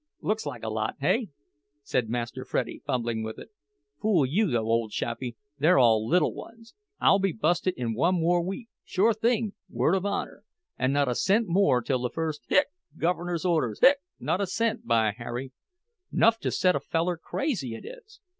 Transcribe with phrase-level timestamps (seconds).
[0.23, 1.29] "Looks like a lot, hey?"
[1.83, 3.51] said Master Freddie, fumbling with it.
[4.01, 6.73] "Fool you, though, ole chappie—they're all little ones!
[6.99, 8.15] I'll be busted in one
[8.47, 10.43] week more, sure thing—word of honor.
[10.79, 15.51] An' not a cent more till the first—hic—guv'ner's orders—hic—not a cent, by Harry!
[16.11, 18.19] Nuff to set a feller crazy, it is.